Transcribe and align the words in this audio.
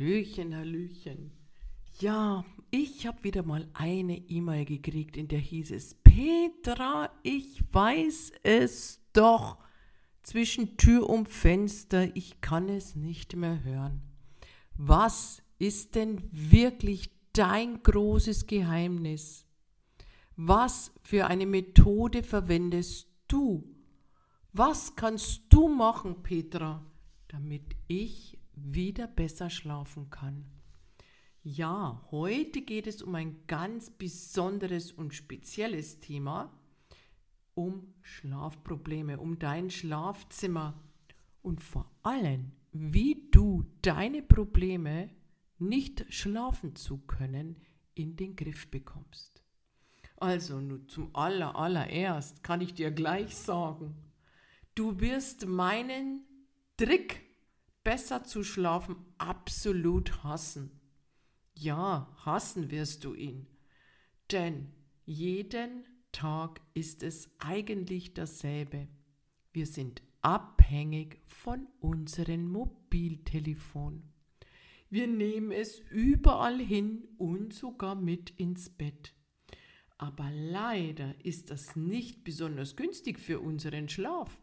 Hallöchen, 0.00 0.56
Hallöchen. 0.56 1.30
Ja, 1.98 2.42
ich 2.70 3.06
habe 3.06 3.22
wieder 3.22 3.42
mal 3.42 3.68
eine 3.74 4.16
E-Mail 4.16 4.64
gekriegt, 4.64 5.14
in 5.14 5.28
der 5.28 5.40
hieß 5.40 5.72
es, 5.72 5.94
Petra, 5.94 7.10
ich 7.22 7.62
weiß 7.70 8.32
es 8.42 9.02
doch. 9.12 9.58
Zwischen 10.22 10.78
Tür 10.78 11.06
und 11.06 11.28
Fenster, 11.28 12.16
ich 12.16 12.40
kann 12.40 12.70
es 12.70 12.96
nicht 12.96 13.36
mehr 13.36 13.62
hören. 13.62 14.00
Was 14.74 15.42
ist 15.58 15.94
denn 15.96 16.22
wirklich 16.32 17.10
dein 17.34 17.82
großes 17.82 18.46
Geheimnis? 18.46 19.44
Was 20.34 20.94
für 21.02 21.26
eine 21.26 21.44
Methode 21.44 22.22
verwendest 22.22 23.06
du? 23.28 23.68
Was 24.54 24.96
kannst 24.96 25.42
du 25.50 25.68
machen, 25.68 26.22
Petra, 26.22 26.86
damit 27.28 27.76
ich 27.86 28.39
wieder 28.64 29.06
besser 29.06 29.50
schlafen 29.50 30.10
kann. 30.10 30.44
Ja, 31.42 32.06
heute 32.10 32.60
geht 32.60 32.86
es 32.86 33.00
um 33.00 33.14
ein 33.14 33.46
ganz 33.46 33.90
besonderes 33.90 34.92
und 34.92 35.14
spezielles 35.14 36.00
Thema, 36.00 36.52
um 37.54 37.94
Schlafprobleme, 38.02 39.18
um 39.18 39.38
dein 39.38 39.70
Schlafzimmer 39.70 40.82
und 41.42 41.62
vor 41.62 41.90
allem, 42.02 42.52
wie 42.72 43.28
du 43.30 43.64
deine 43.82 44.22
Probleme, 44.22 45.10
nicht 45.58 46.06
schlafen 46.12 46.76
zu 46.76 46.98
können, 46.98 47.56
in 47.94 48.16
den 48.16 48.36
Griff 48.36 48.70
bekommst. 48.70 49.42
Also, 50.16 50.60
nur 50.60 50.86
zum 50.88 51.14
aller, 51.14 51.56
allererst 51.56 52.42
kann 52.42 52.60
ich 52.60 52.74
dir 52.74 52.90
gleich 52.90 53.34
sagen, 53.34 53.94
du 54.74 55.00
wirst 55.00 55.46
meinen 55.46 56.26
Trick 56.76 57.29
besser 57.84 58.24
zu 58.24 58.42
schlafen 58.44 58.96
absolut 59.18 60.22
hassen. 60.22 60.80
Ja, 61.54 62.14
hassen 62.24 62.70
wirst 62.70 63.04
du 63.04 63.14
ihn. 63.14 63.46
Denn 64.30 64.72
jeden 65.04 65.84
Tag 66.12 66.60
ist 66.74 67.02
es 67.02 67.30
eigentlich 67.38 68.14
dasselbe. 68.14 68.88
Wir 69.52 69.66
sind 69.66 70.02
abhängig 70.22 71.20
von 71.26 71.66
unserem 71.80 72.48
Mobiltelefon. 72.50 74.02
Wir 74.88 75.06
nehmen 75.06 75.52
es 75.52 75.78
überall 75.90 76.58
hin 76.58 77.06
und 77.16 77.52
sogar 77.52 77.94
mit 77.94 78.30
ins 78.30 78.70
Bett. 78.70 79.14
Aber 79.98 80.30
leider 80.30 81.14
ist 81.24 81.50
das 81.50 81.76
nicht 81.76 82.24
besonders 82.24 82.74
günstig 82.74 83.18
für 83.20 83.40
unseren 83.40 83.88
Schlaf. 83.88 84.40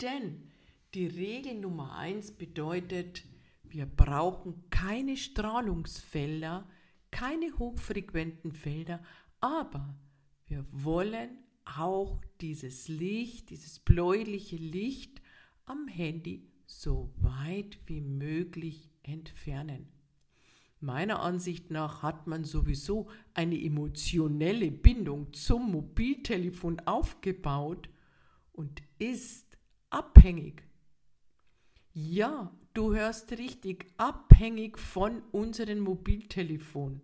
Denn 0.00 0.50
die 0.94 1.06
Regel 1.08 1.54
Nummer 1.56 1.96
eins 1.96 2.30
bedeutet, 2.30 3.24
wir 3.64 3.86
brauchen 3.86 4.70
keine 4.70 5.16
Strahlungsfelder, 5.16 6.68
keine 7.10 7.58
hochfrequenten 7.58 8.52
Felder, 8.52 9.02
aber 9.40 9.98
wir 10.46 10.64
wollen 10.70 11.30
auch 11.64 12.20
dieses 12.40 12.86
Licht, 12.86 13.50
dieses 13.50 13.80
bläuliche 13.80 14.56
Licht 14.56 15.20
am 15.64 15.88
Handy 15.88 16.48
so 16.66 17.12
weit 17.16 17.78
wie 17.86 18.00
möglich 18.00 18.90
entfernen. 19.02 19.88
Meiner 20.78 21.20
Ansicht 21.20 21.70
nach 21.70 22.02
hat 22.02 22.26
man 22.26 22.44
sowieso 22.44 23.08
eine 23.32 23.60
emotionelle 23.60 24.70
Bindung 24.70 25.32
zum 25.32 25.72
Mobiltelefon 25.72 26.80
aufgebaut 26.80 27.88
und 28.52 28.82
ist 28.98 29.56
abhängig 29.90 30.62
ja, 31.94 32.52
du 32.74 32.94
hörst 32.94 33.32
richtig, 33.32 33.86
abhängig 33.96 34.78
von 34.78 35.22
unserem 35.30 35.78
Mobiltelefon. 35.78 37.00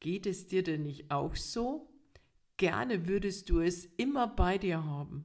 Geht 0.00 0.26
es 0.26 0.46
dir 0.46 0.62
denn 0.62 0.82
nicht 0.82 1.10
auch 1.10 1.34
so? 1.34 1.88
Gerne 2.58 3.08
würdest 3.08 3.48
du 3.48 3.60
es 3.60 3.86
immer 3.96 4.28
bei 4.28 4.58
dir 4.58 4.84
haben. 4.84 5.24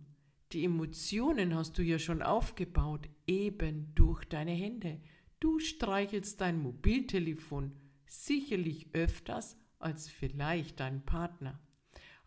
Die 0.53 0.64
Emotionen 0.64 1.53
hast 1.53 1.78
du 1.78 1.84
ja 1.84 2.00
schon 2.00 2.22
aufgebaut, 2.22 3.09
eben 3.28 3.94
durch 3.94 4.24
deine 4.24 4.52
Hände. 4.52 5.02
Du 5.42 5.59
streichelst 5.59 6.40
dein 6.40 6.62
Mobiltelefon 6.62 7.74
sicherlich 8.06 8.88
öfters 8.94 9.58
als 9.80 10.09
vielleicht 10.09 10.80
dein 10.80 11.06
Partner. 11.06 11.59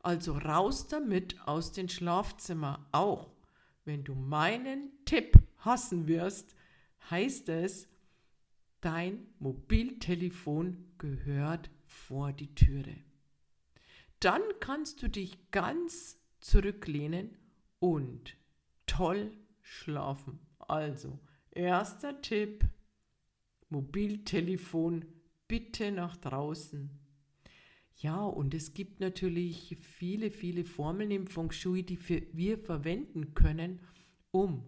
Also 0.00 0.36
raus 0.36 0.88
damit 0.88 1.40
aus 1.46 1.72
dem 1.72 1.88
Schlafzimmer, 1.88 2.86
auch 2.92 3.32
wenn 3.86 4.04
du 4.04 4.14
meinen 4.14 4.90
Tipp 5.06 5.38
hassen 5.60 6.08
wirst, 6.08 6.54
heißt 7.10 7.48
es, 7.48 7.88
dein 8.80 9.26
Mobiltelefon 9.38 10.92
gehört 10.98 11.70
vor 11.86 12.32
die 12.32 12.54
Türe. 12.54 12.96
Dann 14.20 14.42
kannst 14.60 15.02
du 15.02 15.08
dich 15.08 15.50
ganz 15.50 16.18
zurücklehnen 16.40 17.36
und 17.78 18.36
toll 18.86 19.32
schlafen. 19.62 20.38
Also, 20.58 21.18
erster 21.50 22.20
Tipp, 22.20 22.64
Mobiltelefon 23.68 25.04
bitte 25.48 25.90
nach 25.92 26.16
draußen. 26.16 26.90
Ja, 27.96 28.24
und 28.24 28.54
es 28.54 28.72
gibt 28.72 29.00
natürlich 29.00 29.76
viele, 29.80 30.30
viele 30.30 30.64
Formeln 30.64 31.10
im 31.10 31.26
Feng 31.26 31.50
Shui, 31.50 31.82
die 31.82 31.98
wir 32.32 32.58
verwenden 32.58 33.34
können, 33.34 33.80
um 34.30 34.64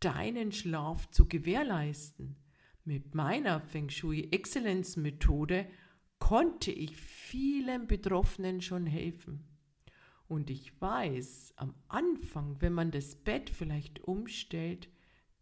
deinen 0.00 0.52
Schlaf 0.52 1.10
zu 1.10 1.26
gewährleisten. 1.26 2.36
Mit 2.84 3.14
meiner 3.14 3.60
Feng 3.60 3.88
Shui 3.88 4.28
Exzellenz 4.30 4.96
Methode 4.96 5.66
konnte 6.18 6.70
ich 6.70 6.96
vielen 6.96 7.86
Betroffenen 7.86 8.60
schon 8.60 8.86
helfen. 8.86 9.44
Und 10.28 10.50
ich 10.50 10.80
weiß, 10.80 11.54
am 11.56 11.74
Anfang, 11.88 12.60
wenn 12.60 12.72
man 12.72 12.90
das 12.90 13.14
Bett 13.14 13.50
vielleicht 13.50 14.02
umstellt, 14.04 14.88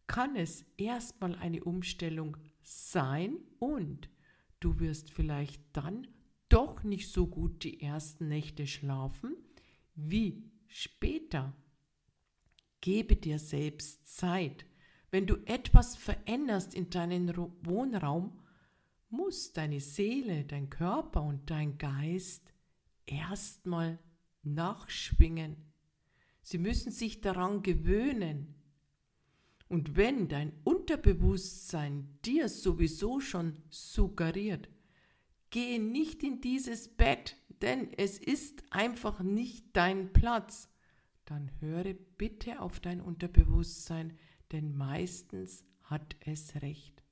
kann 0.06 0.36
es 0.36 0.64
erstmal 0.76 1.34
eine 1.36 1.64
Umstellung 1.64 2.36
sein 2.62 3.38
und 3.58 4.10
du 4.60 4.78
wirst 4.80 5.10
vielleicht 5.10 5.62
dann 5.72 6.06
doch 6.48 6.82
nicht 6.82 7.10
so 7.10 7.26
gut 7.26 7.64
die 7.64 7.80
ersten 7.80 8.28
Nächte 8.28 8.66
schlafen 8.66 9.36
wie 9.94 10.50
später. 10.66 11.54
Gebe 12.84 13.16
dir 13.16 13.38
selbst 13.38 14.06
Zeit. 14.14 14.66
Wenn 15.10 15.26
du 15.26 15.36
etwas 15.46 15.96
veränderst 15.96 16.74
in 16.74 16.90
deinem 16.90 17.34
Wohnraum, 17.62 18.42
muss 19.08 19.54
deine 19.54 19.80
Seele, 19.80 20.44
dein 20.44 20.68
Körper 20.68 21.22
und 21.22 21.48
dein 21.48 21.78
Geist 21.78 22.52
erstmal 23.06 23.98
nachschwingen. 24.42 25.56
Sie 26.42 26.58
müssen 26.58 26.92
sich 26.92 27.22
daran 27.22 27.62
gewöhnen. 27.62 28.54
Und 29.68 29.96
wenn 29.96 30.28
dein 30.28 30.52
Unterbewusstsein 30.64 32.18
dir 32.22 32.50
sowieso 32.50 33.18
schon 33.18 33.62
suggeriert, 33.70 34.68
gehe 35.48 35.80
nicht 35.80 36.22
in 36.22 36.42
dieses 36.42 36.88
Bett, 36.88 37.38
denn 37.62 37.94
es 37.96 38.18
ist 38.18 38.62
einfach 38.68 39.20
nicht 39.20 39.74
dein 39.74 40.12
Platz 40.12 40.68
dann 41.24 41.50
höre 41.60 41.94
bitte 42.16 42.60
auf 42.60 42.80
dein 42.80 43.00
Unterbewusstsein, 43.00 44.16
denn 44.52 44.76
meistens 44.76 45.64
hat 45.82 46.16
es 46.20 46.62
recht. 46.62 47.02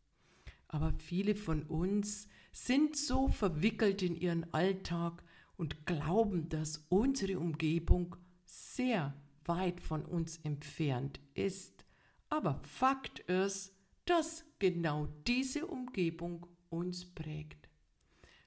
Aber 0.69 0.94
viele 0.99 1.35
von 1.35 1.64
uns 1.64 2.29
sind 2.53 2.97
so 2.97 3.29
verwickelt 3.29 4.03
in 4.03 4.17
ihren 4.17 4.53
Alltag 4.53 5.23
und 5.56 5.87
glauben, 5.87 6.49
dass 6.49 6.87
unsere 6.88 7.38
Umgebung 7.38 8.17
sehr 8.44 9.14
weit 9.44 9.81
von 9.81 10.05
uns 10.05 10.38
entfernt 10.38 11.20
ist. 11.35 11.85
Aber 12.29 12.61
Fakt 12.65 13.20
ist, 13.20 13.75
dass 14.05 14.44
genau 14.58 15.06
diese 15.26 15.67
Umgebung 15.67 16.47
uns 16.70 17.05
prägt. 17.05 17.69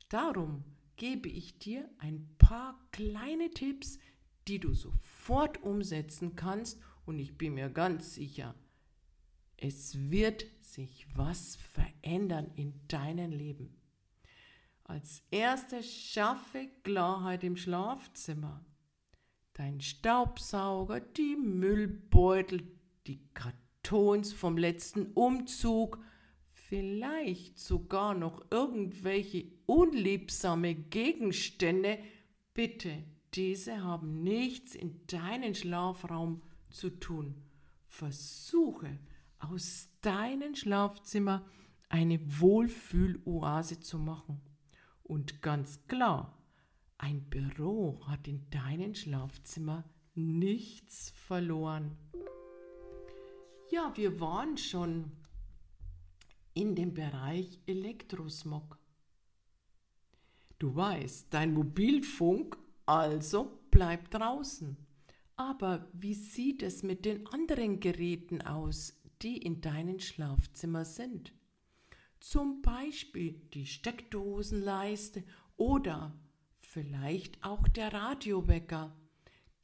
Darum 0.10 0.64
gebe 0.96 1.30
ich 1.30 1.60
dir 1.60 1.90
ein 2.00 2.28
paar 2.38 2.80
kleine 2.92 3.52
Tipps, 3.52 4.00
die 4.48 4.60
du 4.60 4.74
sofort 4.74 5.62
umsetzen 5.64 6.36
kannst 6.36 6.80
und 7.06 7.20
ich 7.20 7.38
bin 7.38 7.56
mir 7.56 7.70
ganz 7.70 8.16
sicher, 8.16 8.56
es 9.58 10.10
wird 10.12 10.46
sich 10.62 11.08
was 11.16 11.56
verändern 11.56 12.52
in 12.56 12.74
deinem 12.88 13.32
Leben. 13.32 13.76
Als 14.84 15.24
erstes 15.32 15.92
schaffe 15.92 16.68
Klarheit 16.84 17.44
im 17.44 17.58
Schlafzimmer. 17.58 18.64
Dein 19.54 19.82
Staubsauger, 19.82 21.00
die 21.00 21.36
Müllbeutel, 21.38 22.62
die 23.08 23.26
Kartons 23.34 24.34
vom 24.34 24.58
letzten 24.58 25.14
Umzug, 25.14 26.00
vielleicht 26.52 27.58
sogar 27.58 28.14
noch 28.14 28.46
irgendwelche 28.52 29.46
unliebsame 29.66 30.76
Gegenstände, 30.76 31.98
bitte, 32.54 33.04
diese 33.36 33.84
haben 33.84 34.24
nichts 34.24 34.76
in 34.76 35.06
deinen 35.08 35.56
Schlafraum 35.56 36.42
zu 36.70 36.90
tun. 36.90 37.36
Versuche 37.88 39.00
aus 39.40 39.90
deinem 40.02 40.56
Schlafzimmer 40.56 41.46
eine 41.90 42.20
Wohlfühloase 42.40 43.80
zu 43.80 44.00
machen. 44.00 44.42
Und 45.04 45.42
ganz 45.42 45.86
klar, 45.88 46.42
ein 46.98 47.30
Büro 47.30 48.02
hat 48.08 48.28
in 48.28 48.50
deinem 48.50 48.96
Schlafzimmer 48.96 49.84
nichts 50.16 51.12
verloren. 51.12 51.98
Ja, 53.70 53.92
wir 53.96 54.20
waren 54.20 54.58
schon 54.58 55.12
in 56.54 56.76
dem 56.76 56.94
Bereich 56.94 57.60
Elektrosmog. 57.66 58.80
Du 60.58 60.74
weißt, 60.74 61.34
dein 61.34 61.54
Mobilfunk 61.54 62.58
also 62.86 63.62
bleibt 63.72 64.14
draußen. 64.14 64.78
Aber 65.38 65.88
wie 65.94 66.14
sieht 66.14 66.64
es 66.64 66.84
mit 66.84 67.06
den 67.06 67.28
anderen 67.28 67.80
Geräten 67.80 68.42
aus, 68.42 69.02
die 69.22 69.38
in 69.38 69.62
deinem 69.62 70.00
Schlafzimmer 70.00 70.86
sind? 70.86 71.34
Zum 72.20 72.62
Beispiel 72.62 73.42
die 73.54 73.66
Steckdosenleiste 73.66 75.24
oder 75.58 76.18
vielleicht 76.60 77.44
auch 77.44 77.68
der 77.68 77.94
Radiowecker. 77.94 78.96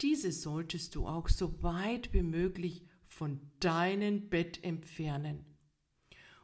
Diese 0.00 0.32
solltest 0.32 0.94
du 0.94 1.06
auch 1.06 1.28
so 1.28 1.62
weit 1.62 2.12
wie 2.12 2.22
möglich 2.22 2.84
von 3.06 3.40
deinem 3.60 4.28
Bett 4.28 4.62
entfernen. 4.64 5.44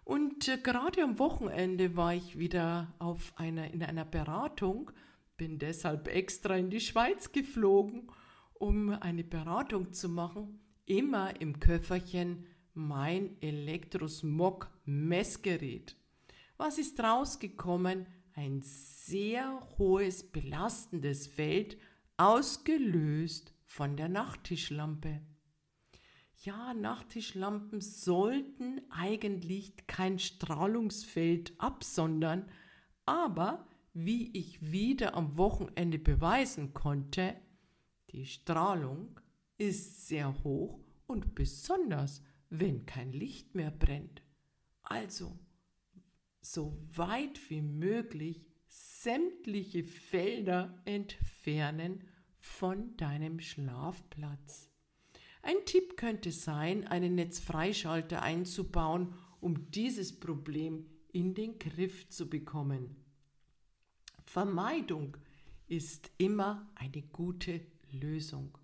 Und 0.05 0.49
äh, 0.49 0.59
gerade 0.59 1.03
am 1.03 1.19
Wochenende 1.19 1.97
war 1.97 2.15
ich 2.15 2.39
wieder 2.39 2.95
auf 2.99 3.33
einer, 3.37 3.73
in 3.73 3.83
einer 3.83 4.05
Beratung, 4.05 4.91
bin 5.39 5.59
deshalb 5.59 6.09
extra 6.09 6.57
in 6.57 6.69
die 6.69 6.81
Schweiz 6.81 7.33
geflogen, 7.33 8.11
um 8.53 8.91
eine 8.91 9.25
Beratung 9.25 9.95
zu 9.95 10.11
machen. 10.11 10.61
Immer 10.85 11.41
im 11.41 11.59
Köfferchen 11.61 12.45
mein 12.75 13.41
Elektrosmog-Messgerät. 13.41 15.97
Was 16.59 16.77
ist 16.79 17.01
rausgekommen? 17.01 18.07
Ein 18.35 18.61
sehr 18.63 19.67
hohes 19.79 20.31
belastendes 20.31 21.27
Feld, 21.29 21.79
ausgelöst 22.17 23.55
von 23.65 23.97
der 23.97 24.09
Nachttischlampe. 24.09 25.21
Ja, 26.43 26.75
Nachttischlampen 26.75 27.81
sollten 27.81 28.81
eigentlich 28.91 29.75
kein 29.87 30.19
Strahlungsfeld 30.19 31.55
absondern, 31.59 32.51
aber 33.07 33.69
wie 34.05 34.31
ich 34.33 34.71
wieder 34.71 35.15
am 35.15 35.37
Wochenende 35.37 35.99
beweisen 35.99 36.73
konnte, 36.73 37.35
die 38.11 38.27
Strahlung 38.27 39.19
ist 39.57 40.07
sehr 40.07 40.45
hoch 40.45 40.79
und 41.07 41.35
besonders, 41.35 42.23
wenn 42.49 42.87
kein 42.87 43.13
Licht 43.13 43.57
mehr 43.57 43.73
brennt. 43.73 44.23
Also, 44.83 45.37
so 46.41 46.79
weit 46.95 47.51
wie 47.51 47.61
möglich 47.61 48.47
sämtliche 48.69 49.83
Felder 49.83 50.81
entfernen 50.85 52.05
von 52.39 52.97
deinem 52.97 53.41
Schlafplatz. 53.41 54.71
Ein 55.43 55.57
Tipp 55.67 55.97
könnte 55.97 56.31
sein, 56.31 56.87
einen 56.87 57.17
Netzfreischalter 57.17 58.23
einzubauen, 58.23 59.15
um 59.41 59.73
dieses 59.73 60.21
Problem 60.21 60.87
in 61.11 61.35
den 61.35 61.59
Griff 61.59 62.09
zu 62.11 62.31
bekommen. 62.31 63.08
Vermeidung 64.29 65.17
ist 65.69 66.11
immer 66.19 66.71
eine 66.75 67.01
gute 67.01 67.63
Lösung. 67.91 68.59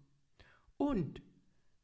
Und 0.77 1.23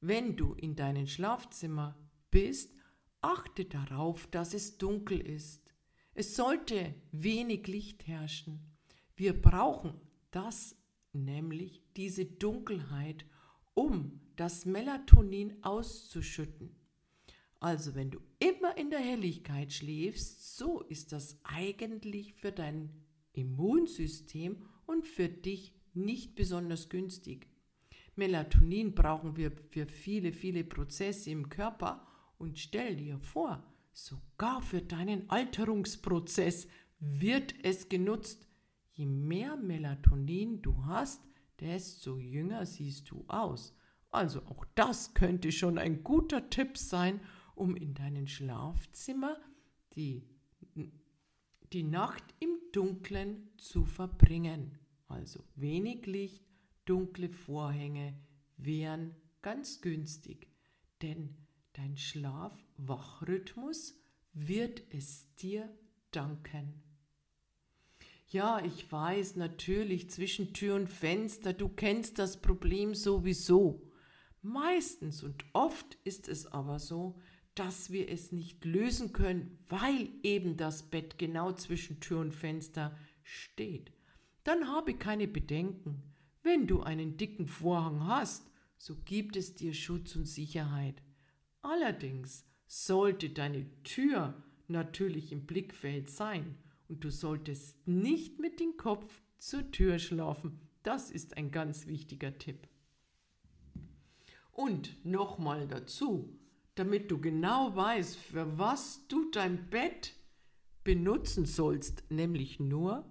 wenn 0.00 0.36
du 0.36 0.52
in 0.52 0.76
deinem 0.76 1.06
Schlafzimmer 1.06 1.98
bist, 2.30 2.76
achte 3.22 3.64
darauf, 3.64 4.26
dass 4.26 4.52
es 4.52 4.76
dunkel 4.76 5.18
ist. 5.18 5.72
Es 6.12 6.36
sollte 6.36 6.94
wenig 7.10 7.68
Licht 7.68 8.06
herrschen. 8.06 8.76
Wir 9.16 9.32
brauchen 9.40 9.98
das, 10.30 10.76
nämlich 11.14 11.82
diese 11.96 12.26
Dunkelheit, 12.26 13.24
um 13.72 14.20
das 14.36 14.66
Melatonin 14.66 15.64
auszuschütten. 15.64 16.76
Also 17.60 17.94
wenn 17.94 18.10
du 18.10 18.20
immer 18.40 18.76
in 18.76 18.90
der 18.90 19.00
Helligkeit 19.00 19.72
schläfst, 19.72 20.58
so 20.58 20.82
ist 20.82 21.12
das 21.12 21.38
eigentlich 21.44 22.34
für 22.34 22.52
dein 22.52 23.06
Immunsystem 23.40 24.62
und 24.86 25.06
für 25.06 25.28
dich 25.28 25.74
nicht 25.94 26.34
besonders 26.34 26.88
günstig. 26.88 27.48
Melatonin 28.16 28.94
brauchen 28.94 29.36
wir 29.36 29.52
für 29.70 29.86
viele, 29.86 30.32
viele 30.32 30.64
Prozesse 30.64 31.30
im 31.30 31.48
Körper 31.48 32.06
und 32.38 32.58
stell 32.58 32.96
dir 32.96 33.18
vor, 33.18 33.64
sogar 33.92 34.62
für 34.62 34.82
deinen 34.82 35.28
Alterungsprozess 35.30 36.68
wird 36.98 37.54
es 37.62 37.88
genutzt. 37.88 38.46
Je 38.92 39.06
mehr 39.06 39.56
Melatonin 39.56 40.60
du 40.62 40.84
hast, 40.84 41.22
desto 41.60 42.18
jünger 42.18 42.66
siehst 42.66 43.10
du 43.10 43.24
aus. 43.28 43.74
Also 44.10 44.40
auch 44.42 44.64
das 44.74 45.14
könnte 45.14 45.52
schon 45.52 45.78
ein 45.78 46.02
guter 46.02 46.50
Tipp 46.50 46.76
sein, 46.76 47.20
um 47.54 47.76
in 47.76 47.94
deinem 47.94 48.26
Schlafzimmer 48.26 49.36
die, 49.94 50.24
die 51.72 51.82
Nacht 51.82 52.24
im 52.40 52.59
Dunkeln 52.72 53.48
zu 53.56 53.84
verbringen. 53.84 54.78
Also 55.08 55.44
wenig 55.56 56.06
Licht, 56.06 56.44
dunkle 56.84 57.28
Vorhänge 57.28 58.14
wären 58.56 59.14
ganz 59.42 59.80
günstig, 59.80 60.48
denn 61.02 61.36
dein 61.72 61.96
Schlaf-Wach-Rhythmus 61.96 63.94
wird 64.32 64.82
es 64.90 65.34
dir 65.36 65.68
danken. 66.10 66.82
Ja, 68.28 68.64
ich 68.64 68.90
weiß 68.90 69.36
natürlich 69.36 70.08
zwischen 70.10 70.52
Tür 70.52 70.76
und 70.76 70.88
Fenster, 70.88 71.52
du 71.52 71.68
kennst 71.68 72.18
das 72.20 72.40
Problem 72.40 72.94
sowieso. 72.94 73.90
Meistens 74.42 75.24
und 75.24 75.44
oft 75.52 75.98
ist 76.04 76.28
es 76.28 76.46
aber 76.46 76.78
so, 76.78 77.18
dass 77.54 77.90
wir 77.90 78.08
es 78.08 78.32
nicht 78.32 78.64
lösen 78.64 79.12
können, 79.12 79.58
weil 79.68 80.08
eben 80.22 80.56
das 80.56 80.84
Bett 80.84 81.18
genau 81.18 81.52
zwischen 81.52 82.00
Tür 82.00 82.20
und 82.20 82.34
Fenster 82.34 82.96
steht 83.22 83.92
dann 84.44 84.68
habe 84.68 84.94
keine 84.94 85.28
Bedenken. 85.28 86.02
Wenn 86.42 86.66
du 86.66 86.82
einen 86.82 87.16
dicken 87.16 87.46
Vorhang 87.46 88.06
hast, 88.06 88.50
so 88.78 88.96
gibt 89.04 89.36
es 89.36 89.54
dir 89.54 89.74
Schutz 89.74 90.16
und 90.16 90.26
Sicherheit. 90.26 91.02
Allerdings 91.60 92.46
sollte 92.66 93.30
deine 93.30 93.66
Tür 93.82 94.42
natürlich 94.68 95.32
im 95.32 95.44
Blickfeld 95.44 96.08
sein 96.08 96.56
und 96.88 97.04
du 97.04 97.10
solltest 97.10 97.86
nicht 97.86 98.38
mit 98.38 98.60
dem 98.60 98.76
Kopf 98.76 99.22
zur 99.38 99.70
Tür 99.70 99.98
schlafen. 99.98 100.60
Das 100.82 101.10
ist 101.10 101.36
ein 101.36 101.50
ganz 101.50 101.86
wichtiger 101.86 102.38
Tipp. 102.38 102.68
Und 104.52 105.04
nochmal 105.04 105.68
dazu, 105.68 106.38
damit 106.80 107.10
du 107.10 107.20
genau 107.20 107.76
weißt, 107.76 108.16
für 108.16 108.58
was 108.58 109.06
du 109.06 109.30
dein 109.30 109.68
Bett 109.68 110.14
benutzen 110.82 111.44
sollst, 111.44 112.10
nämlich 112.10 112.58
nur 112.58 113.04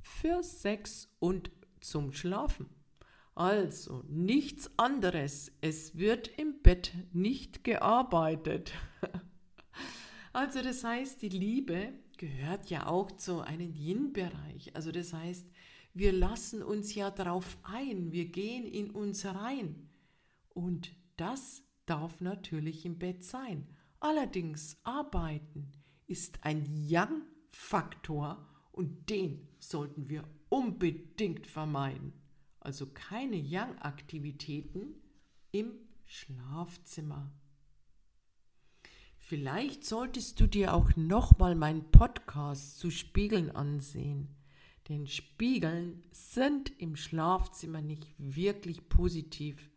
für 0.00 0.42
Sex 0.42 1.14
und 1.18 1.50
zum 1.82 2.14
Schlafen. 2.14 2.70
Also 3.34 4.02
nichts 4.08 4.70
anderes. 4.78 5.52
Es 5.60 5.98
wird 5.98 6.28
im 6.38 6.62
Bett 6.62 6.94
nicht 7.12 7.62
gearbeitet. 7.62 8.72
also 10.32 10.62
das 10.62 10.82
heißt, 10.82 11.20
die 11.20 11.28
Liebe 11.28 11.92
gehört 12.16 12.70
ja 12.70 12.86
auch 12.86 13.12
zu 13.12 13.40
einem 13.40 13.74
Yin-Bereich. 13.74 14.74
Also 14.74 14.92
das 14.92 15.12
heißt, 15.12 15.46
wir 15.92 16.12
lassen 16.12 16.62
uns 16.62 16.94
ja 16.94 17.10
darauf 17.10 17.58
ein, 17.64 18.12
wir 18.12 18.30
gehen 18.30 18.64
in 18.64 18.88
uns 18.88 19.26
rein. 19.26 19.90
Und 20.54 20.92
das 21.18 21.62
darf 21.90 22.20
natürlich 22.20 22.86
im 22.86 22.98
Bett 22.98 23.24
sein. 23.24 23.66
Allerdings 23.98 24.78
arbeiten 24.84 25.72
ist 26.06 26.44
ein 26.44 26.64
Yang-Faktor 26.86 28.46
und 28.70 29.10
den 29.10 29.48
sollten 29.58 30.08
wir 30.08 30.24
unbedingt 30.48 31.48
vermeiden. 31.48 32.12
Also 32.60 32.86
keine 32.86 33.36
Yang-Aktivitäten 33.36 34.94
im 35.50 35.72
Schlafzimmer. 36.06 37.32
Vielleicht 39.18 39.84
solltest 39.84 40.38
du 40.40 40.46
dir 40.46 40.74
auch 40.74 40.94
nochmal 40.96 41.54
meinen 41.56 41.90
Podcast 41.90 42.78
zu 42.78 42.90
Spiegeln 42.90 43.50
ansehen. 43.50 44.36
Denn 44.88 45.06
Spiegeln 45.06 46.04
sind 46.12 46.72
im 46.80 46.96
Schlafzimmer 46.96 47.80
nicht 47.80 48.14
wirklich 48.18 48.88
positiv. 48.88 49.70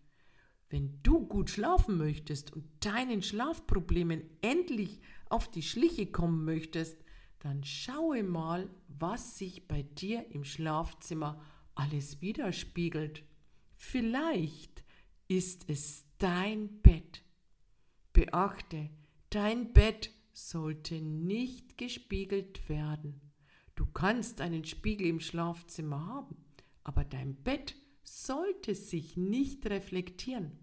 Wenn 0.74 1.04
du 1.04 1.28
gut 1.28 1.52
schlafen 1.52 2.00
möchtest 2.00 2.52
und 2.52 2.66
deinen 2.80 3.22
Schlafproblemen 3.22 4.24
endlich 4.42 5.02
auf 5.30 5.48
die 5.52 5.62
Schliche 5.62 6.08
kommen 6.08 6.46
möchtest, 6.46 6.98
dann 7.38 7.64
schaue 7.64 8.24
mal, 8.24 8.68
was 8.88 9.38
sich 9.38 9.68
bei 9.68 9.84
dir 9.84 10.26
im 10.32 10.44
Schlafzimmer 10.44 11.40
alles 11.76 12.22
widerspiegelt. 12.22 13.24
Vielleicht 13.76 14.84
ist 15.28 15.70
es 15.70 16.06
dein 16.18 16.82
Bett. 16.82 17.22
Beachte, 18.12 18.90
dein 19.30 19.74
Bett 19.74 20.10
sollte 20.32 20.96
nicht 21.04 21.78
gespiegelt 21.78 22.68
werden. 22.68 23.22
Du 23.76 23.86
kannst 23.86 24.42
einen 24.42 24.66
Spiegel 24.66 25.06
im 25.06 25.20
Schlafzimmer 25.20 26.08
haben, 26.08 26.36
aber 26.84 27.04
dein 27.04 27.36
Bett 27.36 27.76
sollte 28.02 28.74
sich 28.74 29.18
nicht 29.18 29.68
reflektieren. 29.68 30.63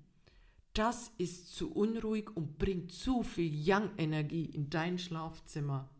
Das 0.80 1.12
ist 1.18 1.54
zu 1.54 1.70
unruhig 1.70 2.34
und 2.34 2.56
bringt 2.56 2.90
zu 2.90 3.22
viel 3.22 3.52
Yang-Energie 3.52 4.46
in 4.46 4.70
dein 4.70 4.98
Schlafzimmer. 4.98 5.90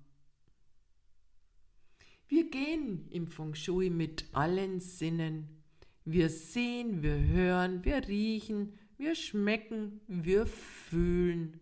Wir 2.28 2.48
gehen 2.48 3.06
im 3.10 3.26
Feng 3.26 3.54
Shui 3.54 3.90
mit 3.90 4.24
allen 4.32 4.80
Sinnen. 4.80 5.62
Wir 6.06 6.30
sehen, 6.30 7.02
wir 7.02 7.18
hören, 7.18 7.84
wir 7.84 8.08
riechen, 8.08 8.72
wir 8.96 9.14
schmecken, 9.14 10.00
wir 10.06 10.46
fühlen. 10.46 11.60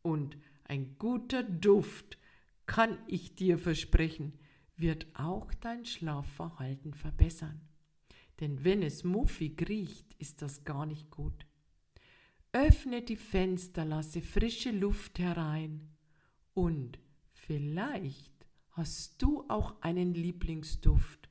Und 0.00 0.38
ein 0.64 0.96
guter 0.98 1.42
Duft, 1.42 2.16
kann 2.64 2.96
ich 3.06 3.34
dir 3.34 3.58
versprechen, 3.58 4.32
wird 4.78 5.06
auch 5.12 5.52
dein 5.60 5.84
Schlafverhalten 5.84 6.94
verbessern. 6.94 7.60
Denn 8.40 8.64
wenn 8.64 8.82
es 8.82 9.04
muffig 9.04 9.62
riecht, 9.68 10.14
ist 10.14 10.40
das 10.40 10.64
gar 10.64 10.86
nicht 10.86 11.10
gut. 11.10 11.44
Öffne 12.52 13.02
die 13.02 13.16
Fenster, 13.16 13.84
lasse 13.84 14.20
frische 14.20 14.72
Luft 14.72 15.20
herein 15.20 15.88
und 16.52 16.98
vielleicht 17.32 18.32
hast 18.70 19.22
du 19.22 19.44
auch 19.48 19.80
einen 19.82 20.14
Lieblingsduft. 20.14 21.28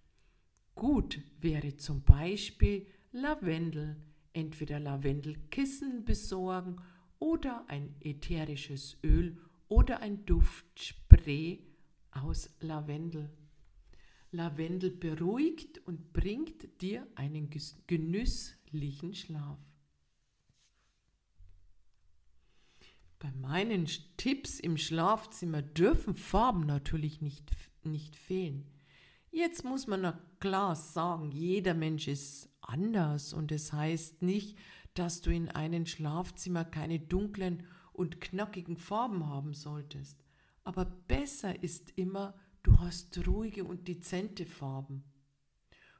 Gut 0.76 1.20
wäre 1.42 1.76
zum 1.76 2.04
Beispiel 2.04 2.88
Lavendel, 3.12 3.98
entweder 4.32 4.80
Lavendelkissen 4.80 6.06
besorgen 6.06 6.78
oder 7.20 7.66
ein 7.68 7.96
ätherisches 8.00 8.98
Öl 9.04 9.38
oder 9.68 10.00
ein 10.00 10.26
Duftspray 10.26 11.60
aus 12.12 12.50
Lavendel. 12.62 13.30
Lavendel 14.32 14.92
beruhigt 14.92 15.86
und 15.86 16.14
bringt 16.14 16.82
dir 16.82 17.06
einen 17.16 17.50
genüsslichen 17.88 19.14
Schlaf. 19.14 19.60
Bei 23.20 23.32
meinen 23.34 23.88
Tipps 24.16 24.60
im 24.62 24.78
Schlafzimmer 24.78 25.62
dürfen 25.62 26.16
Farben 26.16 26.66
natürlich 26.66 27.22
nicht, 27.22 27.52
nicht 27.84 28.16
fehlen. 28.16 28.66
Jetzt 29.30 29.66
muss 29.66 29.88
man 29.88 30.02
na 30.02 30.20
klar 30.40 30.76
sagen, 30.76 31.32
jeder 31.32 31.74
Mensch 31.74 32.08
ist 32.08 32.50
anders 32.62 33.34
und 33.34 33.52
es 33.52 33.68
das 33.68 33.74
heißt 33.74 34.22
nicht, 34.22 34.58
dass 34.94 35.22
du 35.22 35.32
in 35.32 35.50
einem 35.50 35.86
Schlafzimmer 35.86 36.64
keine 36.64 37.00
dunklen 37.00 37.68
und 37.92 38.22
knackigen 38.22 38.78
Farben 38.78 39.28
haben 39.28 39.54
solltest. 39.54 40.24
Aber 40.64 40.86
besser 40.86 41.62
ist 41.62 41.92
immer, 41.98 42.36
du 42.64 42.80
hast 42.80 43.28
ruhige 43.28 43.66
und 43.66 43.88
dezente 43.88 44.46
Farben. 44.46 45.04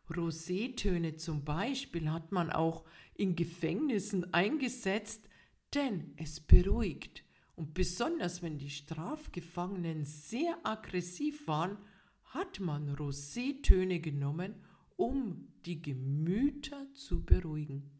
Rosétöne 0.10 1.18
zum 1.18 1.44
Beispiel 1.44 2.10
hat 2.10 2.32
man 2.32 2.50
auch 2.50 2.84
in 3.14 3.36
Gefängnissen 3.36 4.34
eingesetzt, 4.34 5.29
denn 5.74 6.14
es 6.18 6.40
beruhigt. 6.40 7.24
Und 7.56 7.74
besonders 7.74 8.42
wenn 8.42 8.58
die 8.58 8.70
Strafgefangenen 8.70 10.06
sehr 10.06 10.58
aggressiv 10.64 11.48
waren, 11.48 11.78
hat 12.24 12.60
man 12.60 12.96
Rosétöne 12.96 14.00
genommen, 14.00 14.56
um 14.96 15.48
die 15.66 15.82
Gemüter 15.82 16.88
zu 16.94 17.26
beruhigen. 17.26 17.92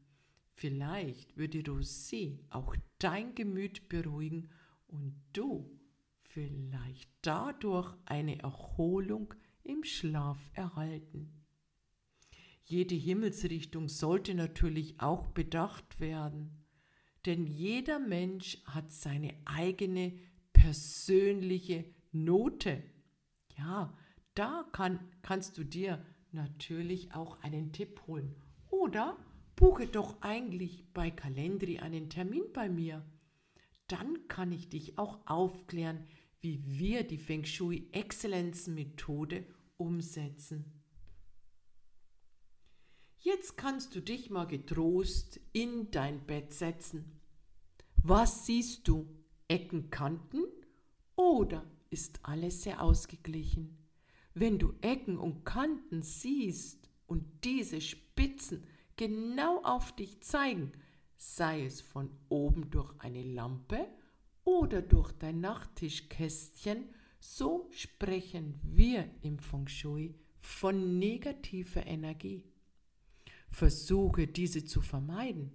Vielleicht 0.54 1.38
würde 1.38 1.60
Rosé 1.60 2.40
auch 2.50 2.76
dein 3.00 3.34
Gemüt 3.34 3.90
beruhigen 3.90 4.50
und 4.88 5.16
du 5.34 5.80
vielleicht 6.24 7.10
dadurch 7.22 7.96
eine 8.06 8.40
Erholung 8.40 9.34
im 9.64 9.84
Schlaf 9.84 10.38
erhalten. 10.54 11.32
Jede 12.64 12.96
Himmelsrichtung 12.96 13.88
sollte 13.88 14.36
natürlich 14.36 15.00
auch 15.00 15.28
bedacht 15.28 16.00
werden, 16.00 16.66
denn 17.26 17.46
jeder 17.46 18.00
Mensch 18.00 18.58
hat 18.66 18.92
seine 18.92 19.34
eigene 19.46 20.14
persönliche 20.54 21.86
Note. 22.12 22.84
Ja, 23.58 23.98
da 24.36 24.66
kann, 24.72 25.00
kannst 25.22 25.58
du 25.58 25.64
dir 25.64 26.06
natürlich 26.32 27.14
auch 27.14 27.42
einen 27.42 27.72
Tipp 27.72 28.02
holen. 28.08 28.36
Oder 28.70 29.18
buche 29.56 29.88
doch 29.88 30.22
eigentlich 30.22 30.86
bei 30.94 31.12
Calendri 31.12 31.80
einen 31.80 32.10
Termin 32.10 32.44
bei 32.54 32.70
mir. 32.70 33.06
Dann 33.88 34.28
kann 34.28 34.52
ich 34.52 34.70
dich 34.70 34.98
auch 34.98 35.20
aufklären, 35.26 36.06
wie 36.42 36.62
wir 36.66 37.04
die 37.04 37.18
Feng 37.18 37.44
Shui 37.44 37.90
Exzellenz 37.92 38.68
Methode 38.68 39.46
umsetzen. 39.78 40.79
Jetzt 43.22 43.58
kannst 43.58 43.96
du 43.96 44.02
dich 44.02 44.30
mal 44.30 44.48
getrost 44.48 45.42
in 45.52 45.92
dein 45.92 46.26
Bett 46.26 46.54
setzen. 46.54 47.20
Was 48.02 48.46
siehst 48.46 48.88
du? 48.88 49.14
Ecken, 49.50 49.90
Kanten 49.90 50.46
oder 51.18 51.70
ist 51.90 52.20
alles 52.24 52.64
sehr 52.64 52.82
ausgeglichen? 52.82 53.78
Wenn 54.34 54.58
du 54.58 54.74
Ecken 54.80 55.18
und 55.18 55.44
Kanten 55.44 56.02
siehst 56.02 56.90
und 57.08 57.26
diese 57.44 57.82
Spitzen 57.82 58.64
genau 58.96 59.62
auf 59.64 59.94
dich 59.94 60.22
zeigen, 60.22 60.72
sei 61.18 61.66
es 61.66 61.82
von 61.82 62.10
oben 62.30 62.70
durch 62.70 62.94
eine 63.00 63.24
Lampe 63.24 63.86
oder 64.46 64.82
durch 64.82 65.12
dein 65.12 65.42
Nachttischkästchen, 65.42 66.86
so 67.20 67.68
sprechen 67.72 68.62
wir 68.64 69.10
im 69.24 69.40
Feng 69.40 69.68
Shui 69.68 70.16
von 70.40 71.00
negativer 71.00 71.86
Energie. 71.86 72.46
Versuche 73.52 74.28
diese 74.28 74.66
zu 74.66 74.82
vermeiden. 74.82 75.52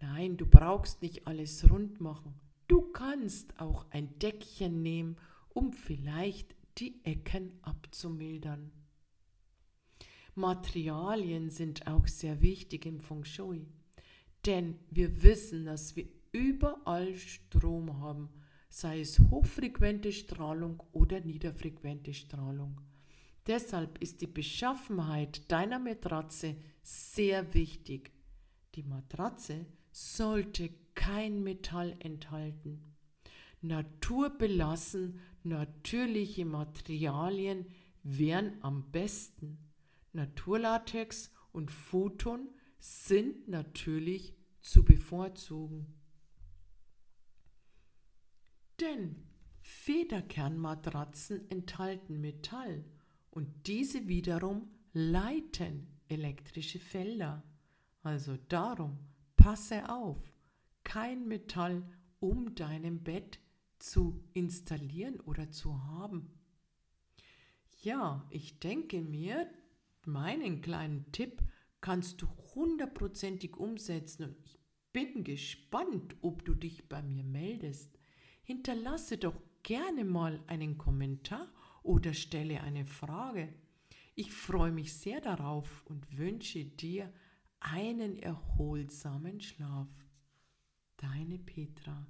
Nein, 0.00 0.36
du 0.36 0.46
brauchst 0.46 1.02
nicht 1.02 1.26
alles 1.26 1.70
rund 1.70 2.00
machen. 2.00 2.34
Du 2.68 2.82
kannst 2.92 3.58
auch 3.60 3.86
ein 3.90 4.18
Deckchen 4.18 4.82
nehmen, 4.82 5.16
um 5.50 5.72
vielleicht 5.72 6.54
die 6.78 7.04
Ecken 7.04 7.58
abzumildern. 7.62 8.70
Materialien 10.34 11.50
sind 11.50 11.86
auch 11.86 12.08
sehr 12.08 12.42
wichtig 12.42 12.86
im 12.86 12.98
Feng 12.98 13.24
Shui, 13.24 13.66
denn 14.46 14.78
wir 14.90 15.22
wissen, 15.22 15.64
dass 15.64 15.94
wir 15.94 16.08
überall 16.32 17.14
Strom 17.14 18.00
haben, 18.00 18.28
sei 18.68 19.00
es 19.00 19.20
hochfrequente 19.20 20.10
Strahlung 20.10 20.82
oder 20.92 21.20
niederfrequente 21.20 22.12
Strahlung. 22.12 22.80
Deshalb 23.46 23.98
ist 23.98 24.22
die 24.22 24.26
Beschaffenheit 24.26 25.50
deiner 25.50 25.78
Matratze 25.78 26.56
sehr 26.82 27.52
wichtig. 27.54 28.12
Die 28.74 28.82
Matratze 28.82 29.66
sollte 29.92 30.70
kein 30.94 31.42
Metall 31.42 31.96
enthalten. 31.98 32.82
Naturbelassen, 33.60 35.20
natürliche 35.42 36.44
Materialien 36.44 37.66
wären 38.02 38.56
am 38.62 38.90
besten. 38.90 39.58
Naturlatex 40.12 41.30
und 41.52 41.70
Photon 41.70 42.48
sind 42.78 43.48
natürlich 43.48 44.34
zu 44.60 44.84
bevorzugen. 44.84 45.86
Denn 48.80 49.16
Federkernmatratzen 49.60 51.50
enthalten 51.50 52.20
Metall 52.20 52.84
und 53.34 53.66
diese 53.66 54.06
wiederum 54.06 54.70
leiten 54.92 55.88
elektrische 56.08 56.78
Felder. 56.78 57.42
Also 58.02 58.36
darum 58.48 58.98
passe 59.36 59.88
auf, 59.88 60.18
kein 60.84 61.26
Metall 61.26 61.82
um 62.20 62.54
deinem 62.54 63.02
Bett 63.02 63.40
zu 63.78 64.24
installieren 64.34 65.18
oder 65.20 65.50
zu 65.50 65.84
haben. 65.84 66.30
Ja, 67.82 68.26
ich 68.30 68.60
denke 68.60 69.02
mir, 69.02 69.50
meinen 70.06 70.60
kleinen 70.60 71.10
Tipp 71.10 71.42
kannst 71.80 72.22
du 72.22 72.28
hundertprozentig 72.54 73.56
umsetzen 73.56 74.24
und 74.24 74.38
ich 74.44 74.58
bin 74.92 75.24
gespannt, 75.24 76.14
ob 76.22 76.44
du 76.44 76.54
dich 76.54 76.88
bei 76.88 77.02
mir 77.02 77.24
meldest. 77.24 77.98
hinterlasse 78.44 79.18
doch 79.18 79.40
gerne 79.62 80.04
mal 80.04 80.42
einen 80.46 80.78
Kommentar 80.78 81.52
oder 81.84 82.12
stelle 82.14 82.62
eine 82.62 82.84
Frage. 82.84 83.48
Ich 84.16 84.32
freue 84.32 84.72
mich 84.72 84.92
sehr 84.94 85.20
darauf 85.20 85.84
und 85.86 86.18
wünsche 86.18 86.64
dir 86.64 87.12
einen 87.60 88.16
erholsamen 88.16 89.40
Schlaf. 89.40 89.88
Deine 90.96 91.38
Petra. 91.38 92.06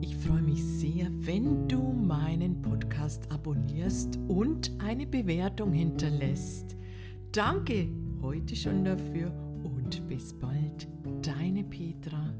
Ich 0.00 0.16
freue 0.16 0.42
mich 0.42 0.62
sehr, 0.62 1.08
wenn 1.10 1.68
du 1.68 1.80
meinen 1.92 2.60
Podcast 2.62 3.30
abonnierst 3.30 4.18
und 4.28 4.72
eine 4.80 5.06
Bewertung 5.06 5.72
hinterlässt. 5.72 6.76
Danke 7.32 7.88
heute 8.22 8.56
schon 8.56 8.84
dafür 8.84 9.30
und 9.62 10.06
bis 10.08 10.32
bald, 10.32 10.88
deine 11.22 11.64
Petra. 11.64 12.34